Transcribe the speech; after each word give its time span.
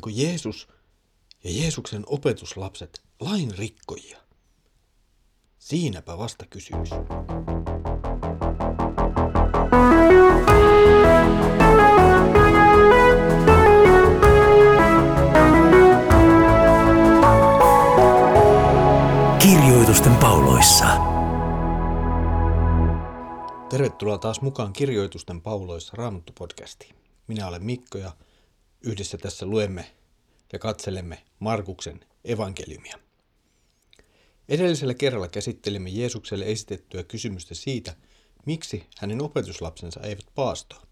onko 0.00 0.10
Jeesus 0.12 0.68
ja 1.44 1.50
Jeesuksen 1.50 2.02
opetuslapset 2.06 3.02
lain 3.20 3.58
rikkojia? 3.58 4.18
Siinäpä 5.58 6.18
vasta 6.18 6.46
kysymys. 6.46 6.90
Kirjoitusten 19.38 20.16
pauloissa. 20.16 20.86
Tervetuloa 23.68 24.18
taas 24.18 24.40
mukaan 24.40 24.72
Kirjoitusten 24.72 25.40
pauloissa 25.40 25.96
Raamattu-podcastiin. 25.96 26.94
Minä 27.26 27.46
olen 27.46 27.64
Mikko 27.64 27.98
ja 27.98 28.12
yhdessä 28.82 29.18
tässä 29.18 29.46
luemme 29.46 29.90
ja 30.52 30.58
katselemme 30.58 31.22
Markuksen 31.38 32.00
evankeliumia. 32.24 32.98
Edellisellä 34.48 34.94
kerralla 34.94 35.28
käsittelimme 35.28 35.90
Jeesukselle 35.90 36.44
esitettyä 36.44 37.02
kysymystä 37.04 37.54
siitä, 37.54 37.96
miksi 38.46 38.86
hänen 38.98 39.22
opetuslapsensa 39.22 40.00
eivät 40.00 40.26
paastoa. 40.34 40.82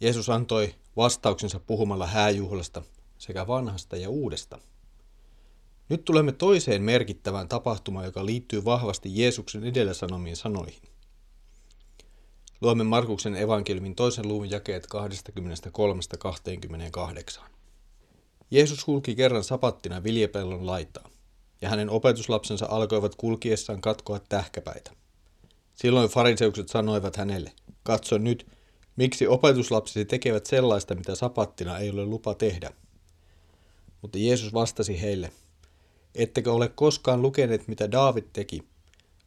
Jeesus 0.00 0.30
antoi 0.30 0.74
vastauksensa 0.96 1.60
puhumalla 1.60 2.06
hääjuhlasta 2.06 2.82
sekä 3.18 3.46
vanhasta 3.46 3.96
ja 3.96 4.10
uudesta. 4.10 4.58
Nyt 5.88 6.04
tulemme 6.04 6.32
toiseen 6.32 6.82
merkittävään 6.82 7.48
tapahtumaan, 7.48 8.04
joka 8.04 8.26
liittyy 8.26 8.64
vahvasti 8.64 9.20
Jeesuksen 9.20 9.64
edellä 9.64 9.94
sanomiin 9.94 10.36
sanoihin. 10.36 10.89
Luomme 12.60 12.84
Markuksen 12.84 13.36
evankeliumin 13.36 13.94
toisen 13.94 14.28
luvun 14.28 14.50
jakeet 14.50 14.86
23-28. 17.38 17.42
Jeesus 18.50 18.84
kulki 18.84 19.14
kerran 19.14 19.44
sapattina 19.44 20.02
viljepellon 20.02 20.66
laitaa, 20.66 21.10
ja 21.60 21.68
hänen 21.68 21.90
opetuslapsensa 21.90 22.66
alkoivat 22.70 23.14
kulkiessaan 23.14 23.80
katkoa 23.80 24.18
tähkäpäitä. 24.18 24.90
Silloin 25.74 26.08
fariseukset 26.08 26.68
sanoivat 26.68 27.16
hänelle, 27.16 27.52
katso 27.82 28.18
nyt, 28.18 28.46
miksi 28.96 29.26
opetuslapsisi 29.26 30.04
tekevät 30.04 30.46
sellaista, 30.46 30.94
mitä 30.94 31.14
sapattina 31.14 31.78
ei 31.78 31.90
ole 31.90 32.04
lupa 32.04 32.34
tehdä. 32.34 32.70
Mutta 34.02 34.18
Jeesus 34.18 34.54
vastasi 34.54 35.00
heille, 35.00 35.32
ettekö 36.14 36.52
ole 36.52 36.68
koskaan 36.68 37.22
lukeneet, 37.22 37.68
mitä 37.68 37.90
Daavid 37.90 38.24
teki, 38.32 38.62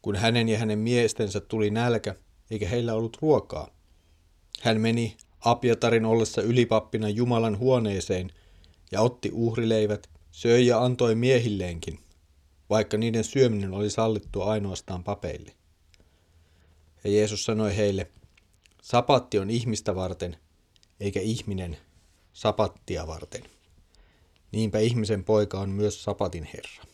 kun 0.01 0.15
hänen 0.15 0.49
ja 0.49 0.57
hänen 0.57 0.79
miestensä 0.79 1.39
tuli 1.39 1.69
nälkä 1.69 2.15
eikä 2.53 2.67
heillä 2.67 2.93
ollut 2.93 3.17
ruokaa. 3.21 3.69
Hän 4.61 4.81
meni 4.81 5.17
Apiatarin 5.39 6.05
ollessa 6.05 6.41
ylipappina 6.41 7.09
Jumalan 7.09 7.57
huoneeseen 7.57 8.31
ja 8.91 9.01
otti 9.01 9.29
uhrileivät, 9.33 10.09
söi 10.31 10.67
ja 10.67 10.83
antoi 10.83 11.15
miehilleenkin, 11.15 11.99
vaikka 12.69 12.97
niiden 12.97 13.23
syöminen 13.23 13.73
oli 13.73 13.89
sallittua 13.89 14.45
ainoastaan 14.45 15.03
papeille. 15.03 15.53
Ja 17.03 17.11
Jeesus 17.11 17.45
sanoi 17.45 17.77
heille, 17.77 18.11
sapatti 18.81 19.39
on 19.39 19.49
ihmistä 19.49 19.95
varten, 19.95 20.37
eikä 20.99 21.19
ihminen 21.19 21.77
sapattia 22.33 23.07
varten. 23.07 23.43
Niinpä 24.51 24.79
ihmisen 24.79 25.23
poika 25.23 25.59
on 25.59 25.69
myös 25.69 26.03
sapatin 26.03 26.43
herra. 26.53 26.85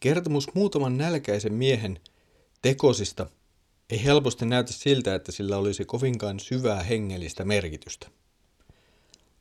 Kertomus 0.00 0.54
muutaman 0.54 0.98
nälkäisen 0.98 1.54
miehen 1.54 2.00
tekosista 2.62 3.26
ei 3.90 4.04
helposti 4.04 4.46
näytä 4.46 4.72
siltä, 4.72 5.14
että 5.14 5.32
sillä 5.32 5.56
olisi 5.56 5.84
kovinkaan 5.84 6.40
syvää 6.40 6.82
hengellistä 6.82 7.44
merkitystä. 7.44 8.08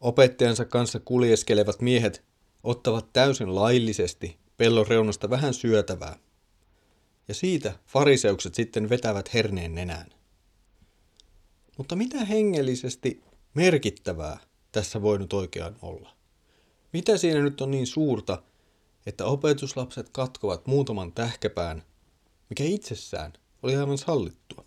Opettajansa 0.02 0.66
kanssa 0.66 1.00
kuljeskelevat 1.00 1.82
miehet 1.82 2.24
ottavat 2.64 3.14
täysin 3.14 3.56
laillisesti 3.56 4.38
pellon 4.58 4.88
reunasta 4.88 5.30
vähän 5.30 5.54
syötävää, 5.54 6.20
ja 7.28 7.34
siitä 7.34 7.74
fariseukset 7.86 8.56
sitten 8.56 8.90
vetävät 8.90 9.34
herneen 9.34 9.76
nenään. 9.76 10.14
Mutta 11.78 11.96
mitä 11.96 12.26
hengellisesti 12.26 13.24
merkittävää 13.54 14.40
tässä 14.72 15.02
voi 15.02 15.20
nyt 15.20 15.34
oikeaan 15.34 15.76
olla? 15.82 16.16
Mitä 16.94 17.18
siinä 17.18 17.42
nyt 17.42 17.62
on 17.62 17.72
niin 17.72 17.88
suurta, 17.88 18.44
että 19.06 19.26
opetuslapset 19.26 20.10
katkovat 20.10 20.68
muutaman 20.68 21.14
tähkäpään, 21.14 21.84
mikä 22.50 22.64
itsessään 22.64 23.34
oli 23.66 23.76
aivan 23.76 23.98
sallittua. 23.98 24.66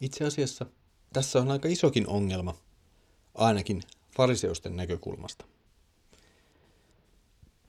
Itse 0.00 0.24
asiassa 0.24 0.66
tässä 1.12 1.38
on 1.38 1.50
aika 1.50 1.68
isokin 1.68 2.08
ongelma, 2.08 2.54
ainakin 3.34 3.82
fariseusten 4.16 4.76
näkökulmasta. 4.76 5.44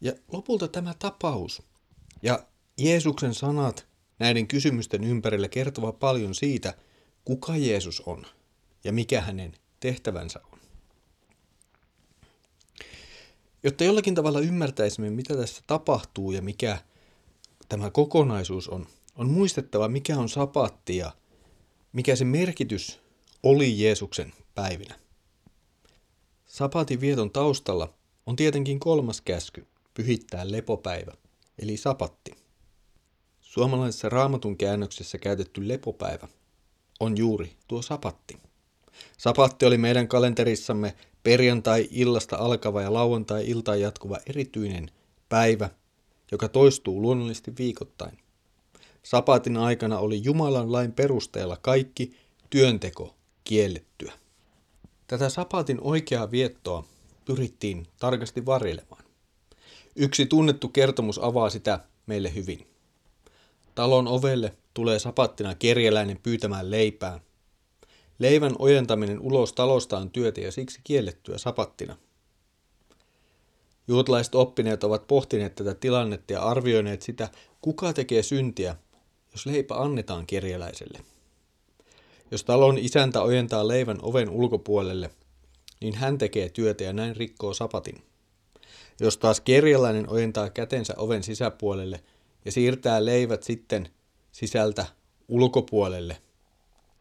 Ja 0.01 0.13
lopulta 0.31 0.67
tämä 0.67 0.94
tapaus 0.99 1.61
ja 2.21 2.47
Jeesuksen 2.77 3.33
sanat 3.33 3.88
näiden 4.19 4.47
kysymysten 4.47 5.03
ympärillä 5.03 5.47
kertovat 5.47 5.99
paljon 5.99 6.35
siitä, 6.35 6.73
kuka 7.25 7.57
Jeesus 7.57 8.01
on 8.05 8.25
ja 8.83 8.94
mikä 8.94 9.21
hänen 9.21 9.53
tehtävänsä 9.79 10.39
on. 10.51 10.59
Jotta 13.63 13.83
jollakin 13.83 14.15
tavalla 14.15 14.39
ymmärtäisimme, 14.39 15.09
mitä 15.09 15.38
tässä 15.38 15.63
tapahtuu 15.67 16.31
ja 16.31 16.41
mikä 16.41 16.77
tämä 17.69 17.91
kokonaisuus 17.91 18.69
on, 18.69 18.87
on 19.15 19.29
muistettava, 19.29 19.87
mikä 19.87 20.17
on 20.17 20.29
sapatti 20.29 20.97
ja 20.97 21.11
mikä 21.93 22.15
se 22.15 22.25
merkitys 22.25 22.99
oli 23.43 23.81
Jeesuksen 23.81 24.33
päivinä. 24.55 24.95
Sapatin 26.45 27.01
vieton 27.01 27.31
taustalla 27.31 27.93
on 28.25 28.35
tietenkin 28.35 28.79
kolmas 28.79 29.21
käsky, 29.21 29.67
pyhittää 29.93 30.51
lepopäivä, 30.51 31.11
eli 31.59 31.77
sapatti. 31.77 32.31
Suomalaisessa 33.41 34.09
raamatun 34.09 34.57
käännöksessä 34.57 35.17
käytetty 35.17 35.67
lepopäivä 35.67 36.27
on 36.99 37.17
juuri 37.17 37.57
tuo 37.67 37.81
sapatti. 37.81 38.37
Sapatti 39.17 39.65
oli 39.65 39.77
meidän 39.77 40.07
kalenterissamme 40.07 40.95
perjantai-illasta 41.23 42.35
alkava 42.35 42.81
ja 42.81 42.93
lauantai-iltaan 42.93 43.81
jatkuva 43.81 44.17
erityinen 44.25 44.91
päivä, 45.29 45.69
joka 46.31 46.50
toistuu 46.50 47.02
luonnollisesti 47.02 47.53
viikoittain. 47.58 48.18
Sapatin 49.03 49.58
aikana 49.58 50.00
oli 50.00 50.24
Jumalan 50.24 50.72
lain 50.72 50.91
perusteella 50.91 51.58
kaikki 51.58 52.18
työnteko 52.50 53.16
kiellettyä. 53.44 54.13
Tätä 55.08 55.30
sapatin 55.30 55.81
oikeaa 55.81 56.31
viettoa 56.31 56.84
pyrittiin 57.25 57.88
tarkasti 58.00 58.46
varjelemaan. 58.46 59.03
Yksi 59.96 60.25
tunnettu 60.25 60.69
kertomus 60.69 61.19
avaa 61.19 61.50
sitä 61.50 61.80
meille 62.06 62.36
hyvin. 62.36 62.68
Talon 63.75 64.07
ovelle 64.07 64.56
tulee 64.74 65.00
sapattina 65.00 65.56
kerjäläinen 65.56 66.19
pyytämään 66.24 66.72
leipää. 66.72 67.19
Leivän 68.19 68.56
ojentaminen 68.59 69.19
ulos 69.19 69.53
talosta 69.53 69.97
on 69.97 70.09
työtä 70.12 70.42
ja 70.42 70.52
siksi 70.52 70.80
kiellettyä 70.84 71.38
sapattina. 71.38 71.97
Juutalaiset 73.88 74.35
oppineet 74.35 74.84
ovat 74.84 75.07
pohtineet 75.07 75.56
tätä 75.56 75.73
tilannetta 75.73 76.34
ja 76.34 76.41
arvioineet 76.41 77.01
sitä, 77.01 77.29
kuka 77.62 77.94
tekee 77.94 78.23
syntiä, 78.23 78.75
jos 79.31 79.46
leipä 79.46 79.75
annetaan 79.75 80.28
kerjäläiselle. 80.28 81.00
Jos 82.31 82.44
talon 82.44 82.78
isäntä 82.78 83.22
ojentaa 83.22 83.68
leivän 83.68 83.97
oven 84.01 84.29
ulkopuolelle, 84.29 85.09
niin 85.81 85.95
hän 85.95 86.18
tekee 86.18 86.50
työtä 86.50 86.84
ja 86.84 86.94
näin 86.94 87.16
rikkoo 87.16 87.53
sapatin. 87.53 88.03
Jos 89.00 89.18
taas 89.18 89.41
kerjäläinen 89.41 90.09
ojentaa 90.09 90.50
kätensä 90.50 90.94
oven 90.97 91.24
sisäpuolelle 91.24 92.03
ja 92.45 92.51
siirtää 92.51 93.06
leivät 93.06 93.44
sitten 93.44 93.90
sisältä 94.31 94.85
ulkopuolelle, 95.28 96.18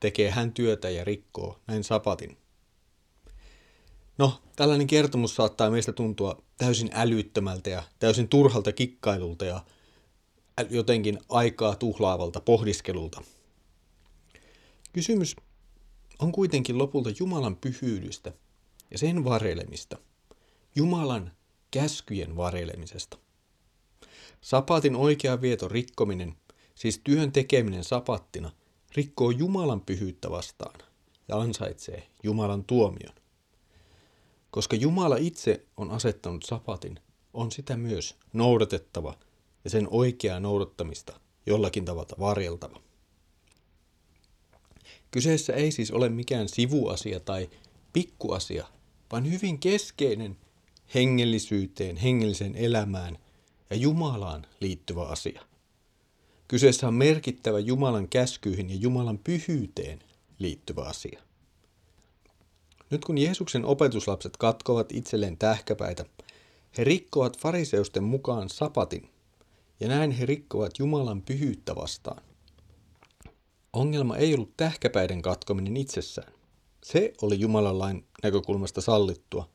tekee 0.00 0.30
hän 0.30 0.52
työtä 0.52 0.90
ja 0.90 1.04
rikkoo 1.04 1.58
näin 1.66 1.84
sapatin. 1.84 2.43
No, 4.18 4.42
tällainen 4.56 4.86
kertomus 4.86 5.36
saattaa 5.36 5.70
meistä 5.70 5.92
tuntua 5.92 6.42
täysin 6.58 6.90
älyttömältä 6.92 7.70
ja 7.70 7.82
täysin 7.98 8.28
turhalta 8.28 8.72
kikkailulta 8.72 9.44
ja 9.44 9.64
jotenkin 10.70 11.18
aikaa 11.28 11.76
tuhlaavalta 11.76 12.40
pohdiskelulta. 12.40 13.22
Kysymys 14.92 15.36
on 16.18 16.32
kuitenkin 16.32 16.78
lopulta 16.78 17.10
Jumalan 17.18 17.56
pyhyydestä 17.56 18.32
ja 18.90 18.98
sen 18.98 19.24
varjelemista, 19.24 19.98
Jumalan 20.74 21.32
käskyjen 21.70 22.36
varjelemisesta. 22.36 23.18
Sapatin 24.40 24.96
oikea 24.96 25.40
vieto 25.40 25.68
rikkominen, 25.68 26.34
siis 26.74 27.00
työn 27.04 27.32
tekeminen 27.32 27.84
sapattina, 27.84 28.50
rikkoo 28.96 29.30
Jumalan 29.30 29.80
pyhyyttä 29.80 30.30
vastaan 30.30 30.80
ja 31.28 31.36
ansaitsee 31.36 32.08
Jumalan 32.22 32.64
tuomion. 32.64 33.23
Koska 34.54 34.76
Jumala 34.76 35.16
itse 35.16 35.66
on 35.76 35.90
asettanut 35.90 36.42
sapatin, 36.42 37.00
on 37.32 37.52
sitä 37.52 37.76
myös 37.76 38.16
noudatettava 38.32 39.14
ja 39.64 39.70
sen 39.70 39.88
oikeaa 39.90 40.40
noudattamista 40.40 41.20
jollakin 41.46 41.84
tavalla 41.84 42.16
varjeltava. 42.18 42.80
Kyseessä 45.10 45.52
ei 45.52 45.72
siis 45.72 45.90
ole 45.90 46.08
mikään 46.08 46.48
sivuasia 46.48 47.20
tai 47.20 47.50
pikkuasia, 47.92 48.66
vaan 49.12 49.30
hyvin 49.30 49.58
keskeinen 49.58 50.36
hengellisyyteen, 50.94 51.96
hengelliseen 51.96 52.56
elämään 52.56 53.18
ja 53.70 53.76
Jumalaan 53.76 54.46
liittyvä 54.60 55.02
asia. 55.02 55.42
Kyseessä 56.48 56.88
on 56.88 56.94
merkittävä 56.94 57.58
Jumalan 57.58 58.08
käskyihin 58.08 58.70
ja 58.70 58.76
Jumalan 58.76 59.18
pyhyyteen 59.18 59.98
liittyvä 60.38 60.82
asia. 60.82 61.22
Nyt 62.94 63.04
kun 63.04 63.18
Jeesuksen 63.18 63.64
opetuslapset 63.64 64.36
katkovat 64.36 64.92
itselleen 64.92 65.38
tähkäpäitä, 65.38 66.04
he 66.78 66.84
rikkovat 66.84 67.38
fariseusten 67.38 68.04
mukaan 68.04 68.48
sapatin, 68.48 69.10
ja 69.80 69.88
näin 69.88 70.10
he 70.10 70.26
rikkovat 70.26 70.78
Jumalan 70.78 71.22
pyhyyttä 71.22 71.76
vastaan. 71.76 72.22
Ongelma 73.72 74.16
ei 74.16 74.34
ollut 74.34 74.56
tähkäpäiden 74.56 75.22
katkominen 75.22 75.76
itsessään. 75.76 76.32
Se 76.84 77.12
oli 77.22 77.40
Jumalan 77.40 77.78
lain 77.78 78.04
näkökulmasta 78.22 78.80
sallittua, 78.80 79.48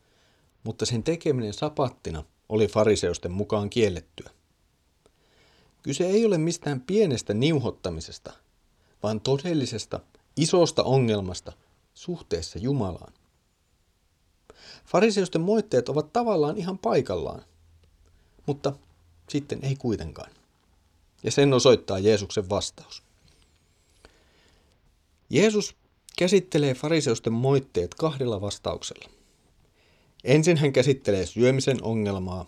mutta 0.64 0.86
sen 0.86 1.02
tekeminen 1.02 1.54
sapattina 1.54 2.24
oli 2.48 2.68
fariseusten 2.68 3.32
mukaan 3.32 3.70
kiellettyä. 3.70 4.30
Kyse 5.82 6.06
ei 6.06 6.26
ole 6.26 6.38
mistään 6.38 6.80
pienestä 6.80 7.34
niuhottamisesta, 7.34 8.32
vaan 9.02 9.20
todellisesta 9.20 10.00
isosta 10.36 10.82
ongelmasta 10.82 11.52
suhteessa 11.94 12.58
Jumalaan. 12.58 13.12
Fariseusten 14.86 15.40
moitteet 15.40 15.88
ovat 15.88 16.12
tavallaan 16.12 16.56
ihan 16.56 16.78
paikallaan, 16.78 17.44
mutta 18.46 18.72
sitten 19.28 19.58
ei 19.62 19.76
kuitenkaan. 19.76 20.30
Ja 21.22 21.30
sen 21.30 21.52
osoittaa 21.52 21.98
Jeesuksen 21.98 22.48
vastaus. 22.48 23.02
Jeesus 25.30 25.76
käsittelee 26.18 26.74
fariseusten 26.74 27.32
moitteet 27.32 27.94
kahdella 27.94 28.40
vastauksella. 28.40 29.10
Ensin 30.24 30.56
hän 30.56 30.72
käsittelee 30.72 31.26
syömisen 31.26 31.82
ongelmaa 31.82 32.46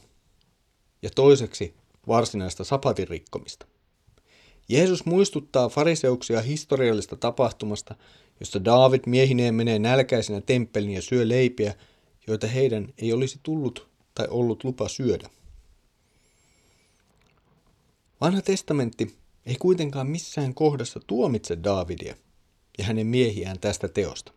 ja 1.02 1.10
toiseksi 1.14 1.74
varsinaista 2.08 2.64
sapatin 2.64 3.08
rikkomista. 3.08 3.66
Jeesus 4.68 5.04
muistuttaa 5.06 5.68
fariseuksia 5.68 6.40
historiallista 6.40 7.16
tapahtumasta, 7.16 7.94
jossa 8.40 8.64
Daavid 8.64 9.00
miehineen 9.06 9.54
menee 9.54 9.78
nälkäisenä 9.78 10.40
temppelin 10.40 10.90
ja 10.90 11.02
syö 11.02 11.28
leipiä, 11.28 11.74
joita 12.26 12.46
heidän 12.46 12.92
ei 12.98 13.12
olisi 13.12 13.40
tullut 13.42 13.88
tai 14.14 14.26
ollut 14.30 14.64
lupa 14.64 14.88
syödä. 14.88 15.30
Vanha 18.20 18.42
testamentti 18.42 19.16
ei 19.46 19.56
kuitenkaan 19.56 20.06
missään 20.06 20.54
kohdassa 20.54 21.00
tuomitse 21.06 21.58
Daavidia 21.64 22.14
ja 22.78 22.84
hänen 22.84 23.06
miehiään 23.06 23.58
tästä 23.60 23.88
teosta. 23.88 24.32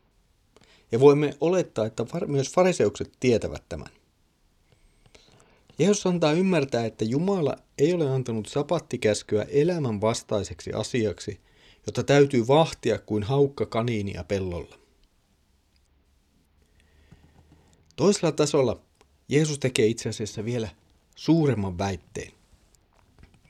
Ja 0.91 0.99
voimme 0.99 1.37
olettaa, 1.41 1.85
että 1.85 2.05
myös 2.27 2.51
fariseukset 2.51 3.11
tietävät 3.19 3.63
tämän. 3.69 3.89
Jeesus 5.79 6.07
antaa 6.07 6.31
ymmärtää, 6.31 6.85
että 6.85 7.05
Jumala 7.05 7.55
ei 7.77 7.93
ole 7.93 8.09
antanut 8.09 8.47
sapattikäskyä 8.47 9.45
elämän 9.49 10.01
vastaiseksi 10.01 10.73
asiaksi, 10.73 11.39
jota 11.85 12.03
täytyy 12.03 12.47
vahtia 12.47 12.99
kuin 12.99 13.23
haukka 13.23 13.65
kaniinia 13.65 14.23
pellolla. 14.23 14.84
Toisella 17.95 18.31
tasolla 18.31 18.81
Jeesus 19.29 19.59
tekee 19.59 19.85
itse 19.85 20.09
asiassa 20.09 20.45
vielä 20.45 20.69
suuremman 21.15 21.77
väitteen. 21.77 22.31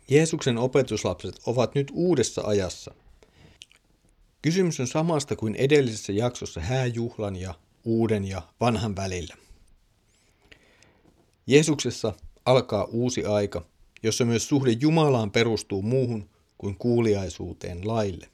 Jeesuksen 0.09 0.57
opetuslapset 0.57 1.39
ovat 1.45 1.75
nyt 1.75 1.91
uudessa 1.93 2.41
ajassa. 2.45 2.93
Kysymys 4.41 4.79
on 4.79 4.87
samasta 4.87 5.35
kuin 5.35 5.55
edellisessä 5.55 6.13
jaksossa 6.13 6.61
hääjuhlan 6.61 7.35
ja 7.35 7.53
uuden 7.83 8.25
ja 8.25 8.41
vanhan 8.59 8.95
välillä. 8.95 9.35
Jeesuksessa 11.47 12.13
alkaa 12.45 12.83
uusi 12.83 13.25
aika, 13.25 13.65
jossa 14.03 14.25
myös 14.25 14.47
suhde 14.47 14.71
Jumalaan 14.71 15.31
perustuu 15.31 15.81
muuhun 15.81 16.29
kuin 16.57 16.75
kuuliaisuuteen 16.75 17.87
laille. 17.87 18.29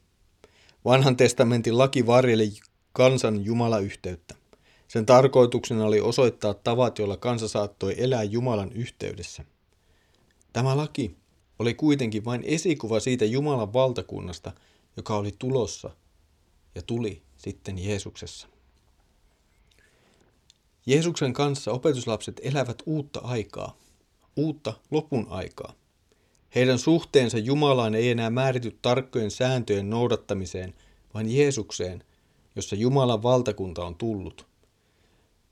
Vanhan 0.84 1.16
testamentin 1.16 1.78
laki 1.78 2.06
varjeli 2.06 2.52
kansan 2.92 3.44
Jumala-yhteyttä. 3.44 4.41
Sen 4.92 5.06
tarkoituksena 5.06 5.84
oli 5.84 6.00
osoittaa 6.00 6.54
tavat, 6.54 6.98
joilla 6.98 7.16
kansa 7.16 7.48
saattoi 7.48 7.94
elää 7.98 8.22
Jumalan 8.22 8.72
yhteydessä. 8.72 9.44
Tämä 10.52 10.76
laki 10.76 11.16
oli 11.58 11.74
kuitenkin 11.74 12.24
vain 12.24 12.42
esikuva 12.44 13.00
siitä 13.00 13.24
Jumalan 13.24 13.72
valtakunnasta, 13.72 14.52
joka 14.96 15.16
oli 15.16 15.34
tulossa 15.38 15.90
ja 16.74 16.82
tuli 16.82 17.22
sitten 17.36 17.84
Jeesuksessa. 17.84 18.48
Jeesuksen 20.86 21.32
kanssa 21.32 21.72
opetuslapset 21.72 22.40
elävät 22.44 22.82
uutta 22.86 23.20
aikaa, 23.20 23.76
uutta 24.36 24.72
lopun 24.90 25.26
aikaa. 25.30 25.72
Heidän 26.54 26.78
suhteensa 26.78 27.38
Jumalaan 27.38 27.94
ei 27.94 28.10
enää 28.10 28.30
määrity 28.30 28.78
tarkkojen 28.82 29.30
sääntöjen 29.30 29.90
noudattamiseen, 29.90 30.74
vaan 31.14 31.30
Jeesukseen, 31.30 32.04
jossa 32.56 32.76
Jumalan 32.76 33.22
valtakunta 33.22 33.84
on 33.84 33.94
tullut. 33.94 34.51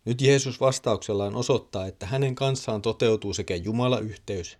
Nyt 0.04 0.20
Jeesus 0.20 0.60
vastauksellaan 0.60 1.34
osoittaa, 1.34 1.86
että 1.86 2.06
hänen 2.06 2.34
kanssaan 2.34 2.82
toteutuu 2.82 3.34
sekä 3.34 3.56
Jumala-yhteys 3.56 4.58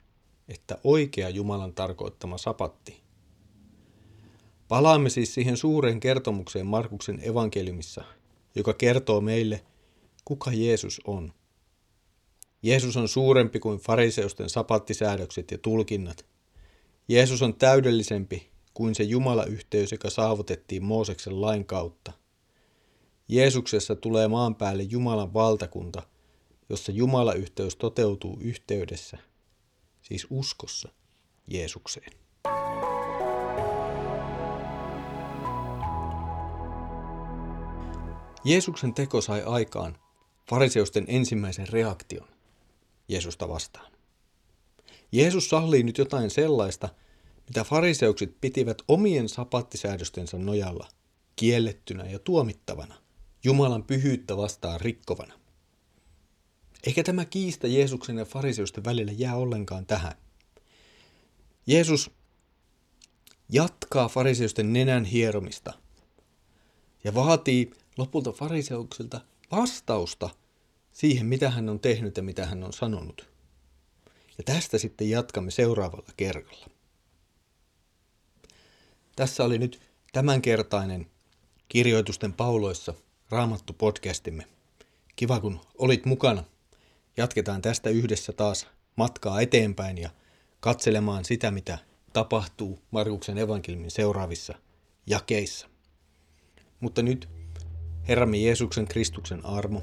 että 0.50 0.78
oikea 0.84 1.28
Jumalan 1.28 1.74
tarkoittama 1.74 2.38
sapatti. 2.38 3.00
Palaamme 4.68 5.10
siis 5.10 5.34
siihen 5.34 5.56
suureen 5.56 6.00
kertomukseen 6.00 6.66
Markuksen 6.66 7.20
evankeliumissa, 7.22 8.04
joka 8.54 8.72
kertoo 8.72 9.20
meille, 9.20 9.64
kuka 10.24 10.52
Jeesus 10.52 11.00
on. 11.04 11.32
Jeesus 12.62 12.96
on 12.96 13.08
suurempi 13.08 13.58
kuin 13.60 13.78
fariseusten 13.78 14.50
sapattisäädökset 14.50 15.50
ja 15.50 15.58
tulkinnat. 15.58 16.26
Jeesus 17.08 17.42
on 17.42 17.54
täydellisempi 17.54 18.50
kuin 18.74 18.94
se 18.94 19.02
Jumala-yhteys, 19.02 19.92
joka 19.92 20.10
saavutettiin 20.10 20.84
Mooseksen 20.84 21.40
lain 21.40 21.64
kautta. 21.64 22.12
Jeesuksessa 23.32 23.96
tulee 23.96 24.28
maan 24.28 24.54
päälle 24.54 24.82
Jumalan 24.82 25.34
valtakunta, 25.34 26.02
jossa 26.68 26.92
Jumala-yhteys 26.92 27.76
toteutuu 27.76 28.38
yhteydessä, 28.40 29.18
siis 30.02 30.26
uskossa 30.30 30.88
Jeesukseen. 31.46 32.12
Jeesuksen 38.44 38.94
teko 38.94 39.20
sai 39.20 39.42
aikaan 39.42 39.96
fariseusten 40.50 41.04
ensimmäisen 41.08 41.68
reaktion 41.68 42.28
Jeesusta 43.08 43.48
vastaan. 43.48 43.92
Jeesus 45.12 45.48
sallii 45.48 45.82
nyt 45.82 45.98
jotain 45.98 46.30
sellaista, 46.30 46.88
mitä 47.48 47.64
fariseukset 47.64 48.36
pitivät 48.40 48.78
omien 48.88 49.28
sapattisäädöstensä 49.28 50.38
nojalla 50.38 50.88
kiellettynä 51.36 52.04
ja 52.04 52.18
tuomittavana, 52.18 52.94
Jumalan 53.44 53.84
pyhyyttä 53.84 54.36
vastaan 54.36 54.80
rikkovana. 54.80 55.34
Eikä 56.86 57.02
tämä 57.02 57.24
kiista 57.24 57.66
Jeesuksen 57.66 58.18
ja 58.18 58.24
fariseusten 58.24 58.84
välillä 58.84 59.12
jää 59.12 59.36
ollenkaan 59.36 59.86
tähän. 59.86 60.14
Jeesus 61.66 62.10
jatkaa 63.48 64.08
fariseusten 64.08 64.72
nenän 64.72 65.04
hieromista 65.04 65.72
ja 67.04 67.14
vaatii 67.14 67.70
lopulta 67.96 68.32
fariseuksilta 68.32 69.20
vastausta 69.50 70.30
siihen, 70.92 71.26
mitä 71.26 71.50
hän 71.50 71.68
on 71.68 71.80
tehnyt 71.80 72.16
ja 72.16 72.22
mitä 72.22 72.46
hän 72.46 72.64
on 72.64 72.72
sanonut. 72.72 73.28
Ja 74.38 74.44
tästä 74.44 74.78
sitten 74.78 75.10
jatkamme 75.10 75.50
seuraavalla 75.50 76.12
kerralla. 76.16 76.66
Tässä 79.16 79.44
oli 79.44 79.58
nyt 79.58 79.80
tämänkertainen 80.12 81.10
kirjoitusten 81.68 82.32
pauloissa 82.32 82.94
raamattu 83.30 83.72
podcastimme. 83.72 84.44
Kiva 85.16 85.40
kun 85.40 85.60
olit 85.78 86.06
mukana. 86.06 86.44
Jatketaan 87.16 87.62
tästä 87.62 87.90
yhdessä 87.90 88.32
taas 88.32 88.66
matkaa 88.96 89.40
eteenpäin 89.40 89.98
ja 89.98 90.10
katselemaan 90.60 91.24
sitä, 91.24 91.50
mitä 91.50 91.78
tapahtuu 92.12 92.78
Markuksen 92.90 93.38
evankeliumin 93.38 93.90
seuraavissa 93.90 94.54
jakeissa. 95.06 95.68
Mutta 96.80 97.02
nyt 97.02 97.28
Herramme 98.08 98.36
Jeesuksen 98.36 98.88
Kristuksen 98.88 99.46
armo, 99.46 99.82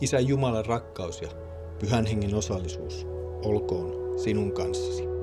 Isä 0.00 0.20
Jumalan 0.20 0.66
rakkaus 0.66 1.22
ja 1.22 1.28
Pyhän 1.78 2.06
Hengen 2.06 2.34
osallisuus 2.34 3.06
olkoon 3.44 4.18
sinun 4.18 4.52
kanssasi. 4.52 5.13